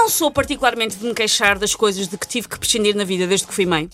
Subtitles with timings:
[0.00, 3.26] Não sou particularmente de me queixar das coisas de que tive que prescindir na vida
[3.26, 3.86] desde que fui mãe.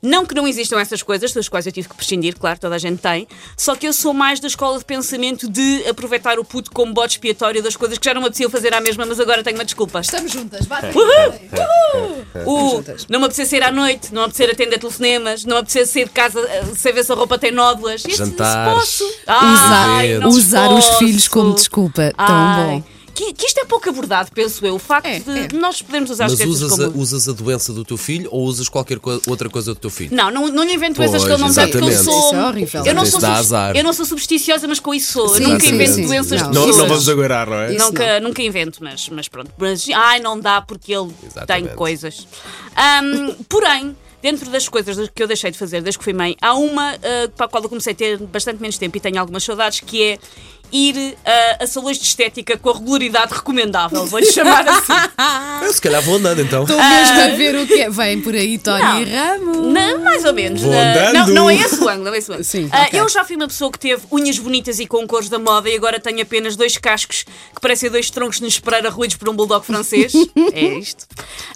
[0.00, 2.78] Não que não existam essas coisas, das quais eu tive que prescindir, claro, toda a
[2.78, 3.28] gente tem.
[3.54, 7.12] Só que eu sou mais da escola de pensamento de aproveitar o puto como bode
[7.12, 9.64] expiatório das coisas que já não me apetecia fazer à mesma, mas agora tenho uma
[9.66, 10.00] desculpa.
[10.00, 10.88] Estamos juntas, bate.
[12.46, 15.86] O, não me apetecer sair à noite, não me apetecer atender telefonemas, não me apetecer
[15.86, 18.02] sair de casa eh, sem ver se a roupa tem nódulas.
[18.02, 19.04] Se posso.
[19.26, 20.98] Ai, Usar, não usar os posso.
[20.98, 22.12] filhos como desculpa.
[22.16, 22.93] Tão Ai, bom.
[23.14, 24.74] Que, que isto é pouco abordado, penso eu.
[24.74, 25.58] O facto É, de é.
[25.58, 27.00] nós podermos usar as Mas crianças usas a, como.
[27.00, 30.14] usas a doença do teu filho ou usas qualquer co- outra coisa do teu filho?
[30.14, 32.18] Não, não, não lhe invento Pois, doenças que ele não tem, porque eu sou.
[32.26, 32.84] Isso é horrível.
[32.86, 33.76] Eu não Isso sou, azar.
[33.76, 35.28] eu não sou supersticiosa, mas com isso sou.
[35.28, 36.06] Sim, eu nunca sim, invento sim.
[36.06, 36.88] doenças Não, de não pessoas.
[36.88, 37.74] vamos aguardar, não é?
[37.74, 39.50] Isso Nunca, nunca invento, mas, mas pronto.
[39.56, 41.68] Mas, ai, não dá porque ele Exatamente.
[41.68, 42.26] tem coisas.
[42.76, 46.54] Ahm, porém, dentro das coisas que eu deixei de fazer desde que fui mãe, há
[46.54, 49.44] uma ah, para a qual eu comecei a ter bastante menos tempo e tenho algumas
[49.44, 50.18] saudades, que é
[50.74, 54.92] ir ah, a salões de estética com a regularidade recomendável, vou-lhe chamar assim.
[55.64, 56.62] Eu se calhar vou andando então.
[56.64, 57.88] Estou mesmo a ver o que é.
[57.88, 59.72] Vem por aí, Tony Ramos.
[59.72, 60.60] Não, mais ou menos.
[60.62, 61.32] Vou Ah, não, andando.
[61.34, 62.44] não é esse o ângulo, não é esse o ângulo.
[62.44, 63.00] Sim, Ah, ok.
[63.00, 65.76] Eu já fui uma pessoa que teve unhas bonitas e com cores da moda e
[65.76, 69.64] agora tenho apenas dois cascos que parecem dois troncos de Espereira ruídos por um bulldog
[69.64, 70.12] francês.
[70.52, 71.06] é isto.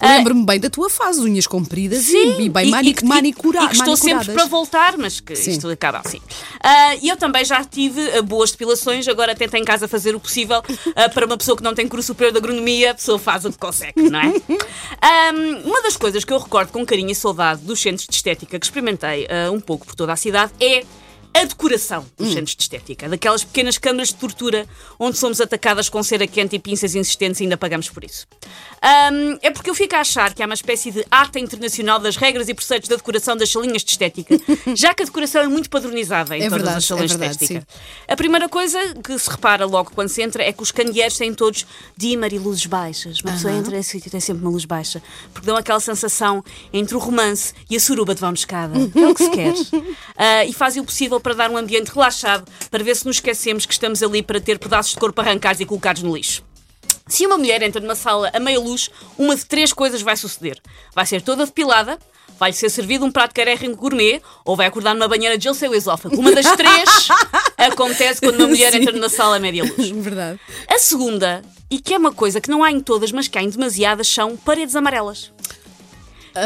[0.00, 3.64] Ah, Lembro-me bem da tua fase, unhas compridas Sim, e, e bem mani que- manicura-
[3.64, 5.50] e que estou sempre para voltar, mas que Sim.
[5.52, 6.20] isto acaba assim.
[6.62, 10.20] Ah, E eu também já tive ah, boas depilações, agora tento em casa fazer o
[10.20, 10.62] possível
[10.96, 13.50] ah, para uma pessoa que não tem curso superior de agronomia, a pessoa faz o
[13.50, 14.26] que consegue, não é?
[15.00, 18.58] Ahm, uma das coisas que eu recordo com carinho e saudade dos centros de estética
[18.58, 20.84] que experimentei ah, um pouco por toda a cidade é
[21.40, 24.66] a decoração dos centros de estética, daquelas pequenas câmaras de tortura
[24.98, 28.26] onde somos atacadas com cera quente e pinças insistentes e ainda pagamos por isso.
[28.82, 32.16] Ahm, é porque eu fico a achar que há uma espécie de ata internacional das
[32.16, 34.38] regras e preceitos da decoração das salinhas de estética,
[34.74, 37.38] já que a decoração é muito padronizada em É todas verdade, as salões é verdade,
[37.38, 37.66] de estética.
[38.06, 41.34] A primeira coisa que se repara logo quando se entra é que os candeeiros têm
[41.34, 43.20] todos dimmer e luzes baixas.
[43.20, 45.02] Uma pessoa entra nesse sítio e tem sempre uma luz baixa,
[45.32, 48.76] porque dão aquela sensação entre o romance e a suruba de vão escada.
[48.78, 49.54] É o que se quer.
[50.20, 53.66] Ah, e fazem o possível para dar um ambiente relaxado, para ver se nos esquecemos
[53.66, 56.42] que estamos ali para ter pedaços de corpo arrancados e colocados no lixo.
[57.06, 60.60] Se uma mulher entra numa sala a meia luz, uma de três coisas vai suceder.
[60.94, 61.98] Vai ser toda depilada,
[62.38, 65.68] vai ser servido um prato carérrimo gourmet ou vai acordar numa banheira de gelo sem
[65.70, 66.14] o esófago.
[66.16, 67.08] Uma das três
[67.56, 69.88] acontece quando uma mulher entra numa sala a média luz.
[69.88, 70.38] Verdade.
[70.68, 73.42] A segunda, e que é uma coisa que não há em todas, mas que há
[73.42, 75.32] em demasiadas, são paredes amarelas.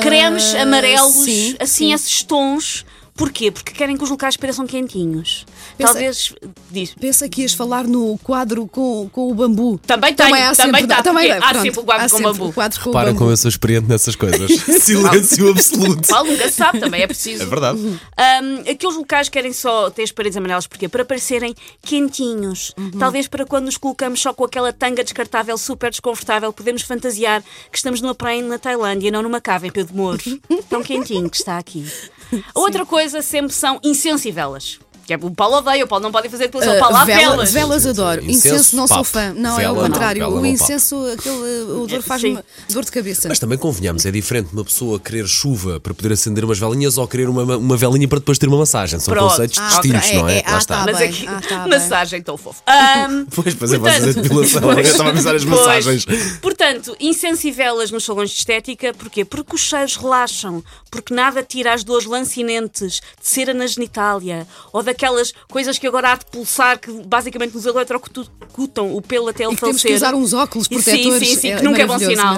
[0.00, 1.93] Cremes Ah, amarelos, sim, assim, sim.
[1.93, 2.87] esses tons.
[3.15, 3.50] Porquê?
[3.50, 5.45] Porque querem que os locais pareçam quentinhos.
[5.77, 6.34] Pensa- Talvez.
[6.71, 6.95] Diz.
[6.95, 9.78] Pensa que ias falar no quadro com, com o bambu.
[9.87, 12.17] Também tenho, há também sempre, tá, também porque há pronto, sempre o quadro há com
[12.17, 12.49] sempre bambu.
[12.49, 13.19] o quadro com Para bambu.
[13.19, 14.50] como eu sou experiente nessas coisas.
[14.83, 16.09] Silêncio absoluto.
[16.09, 17.43] Paulo nunca sabe, também é preciso.
[17.43, 17.78] É verdade.
[17.78, 20.89] Um, aqueles locais querem só ter as paredes amarelas porquê?
[20.89, 22.73] Para parecerem quentinhos.
[22.79, 22.93] Uhum.
[22.99, 27.77] Talvez para quando nos colocamos só com aquela tanga descartável super desconfortável, podemos fantasiar que
[27.77, 30.25] estamos numa praia na Tailândia, não numa cava em Pedro de Mouros.
[30.71, 31.87] Tão quentinho que está aqui.
[32.54, 34.78] Outra coisa sempre são incenso e velas.
[35.04, 36.76] Que é, o Paulo odeia, o Paulo não pode fazer depilação.
[36.76, 37.53] o Paulo há Uh, vela- velas.
[37.53, 38.22] velas adoro.
[38.25, 39.09] Incenso, Incenso, não sou papo.
[39.09, 39.34] fã.
[39.34, 40.20] Não, é Vela o não, contrário.
[40.20, 42.43] vela o não, incenso, aquele uh, odor É, faz-me sim.
[42.72, 43.28] dor de cabeça.
[43.28, 47.09] Mas também convenhamos, é diferente uma pessoa querer chuva para poder acender umas velinhas ou
[47.09, 49.00] querer uma, uma velinha para depois ter uma massagem.
[49.00, 49.31] São Pronto.
[49.31, 50.34] conceitos Ah, distintos, não é?
[50.37, 50.76] É, é, Lá ah, está.
[50.78, 50.84] tá.
[50.87, 52.62] Mas bem, aqui, ah, tá massagem tão fofo.
[53.10, 55.59] Um, Pois, pois é, a depilação, alguém estava a pensar as Pois.
[55.59, 56.04] massagens.
[56.41, 59.25] Portanto, incenso e velas nos salões de estética, porquê?
[59.25, 60.62] Porque os cheiros relaxam,
[60.93, 66.13] porque nada tira as dores lancinentes de cera na genitália ou daquelas coisas que agora
[66.13, 69.89] há de pulsar que basicamente nos eletrocutam o pelo até ele E que temos que
[69.89, 70.09] falecer.
[70.09, 71.19] usar uns óculos protetores.
[71.19, 72.37] Sim, sim, sim, É que nunca é bom sinal.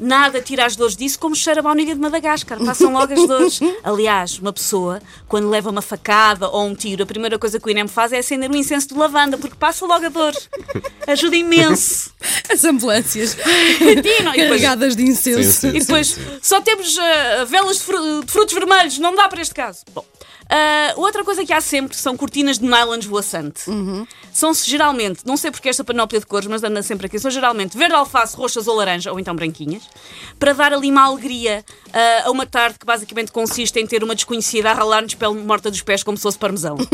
[0.00, 2.58] Nada tira as dores disso, como cheira a baunilha de Madagascar.
[2.58, 3.60] Passam logo as dores.
[3.84, 7.70] Aliás, uma pessoa, quando leva uma facada ou um tiro, a primeira coisa que o
[7.70, 10.34] INEM faz é acender um incenso de lavanda, porque passa logo a dor.
[11.06, 12.10] Ajuda imenso.
[12.50, 15.42] As ambulâncias depois- carregadas de incenso.
[15.52, 15.76] Sim, sim.
[15.76, 19.54] E depois só temos ah, velas de, fru- de frutos vermelhos, não dá para este
[19.54, 19.80] caso.
[19.94, 20.04] Bom,
[20.50, 23.62] ah, outra coisa que há sempre são cortinas de nylon esvoaçante.
[24.32, 27.76] São geralmente, não sei porque esta panóplia de cores, mas anda sempre aqui, são geralmente
[27.76, 29.82] verde alface, roxas ou laranja, ou então branquinhas,
[30.38, 34.14] para dar ali uma alegria ah, a uma tarde que basicamente consiste em ter uma
[34.14, 36.76] desconhecida a ralar-nos pele morta dos pés como se fosse parmesão.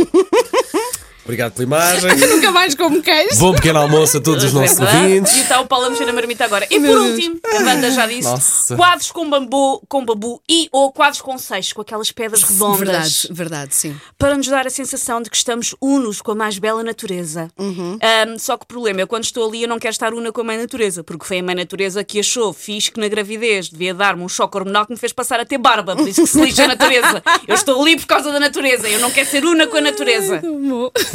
[1.28, 2.16] Obrigado pela imagem.
[2.26, 3.38] Nunca mais como queijo.
[3.38, 4.96] Bom pequeno almoço a todos os nossos Verdade?
[5.04, 5.36] ouvintes.
[5.36, 6.66] E está o Paulo a mexer na marmita agora.
[6.70, 8.74] E por último, a banda já disse: Nossa.
[8.74, 12.78] quadros com bambu, com bambu e ou quadros com seixo, com aquelas pedras redondas.
[12.78, 13.94] Verdade, verdade, sim.
[14.16, 17.50] Para nos dar a sensação de que estamos unos com a mais bela natureza.
[17.58, 17.98] Uhum.
[18.00, 20.40] Ahm, só que o problema é quando estou ali eu não quero estar una com
[20.40, 23.92] a mãe natureza, porque foi a mãe natureza que achou fixe que na gravidez devia
[23.92, 26.40] dar-me um choque hormonal que me fez passar a ter barba, por isso que se
[26.40, 27.22] lixa a natureza.
[27.46, 30.40] Eu estou ali por causa da natureza, eu não quero ser una com a natureza.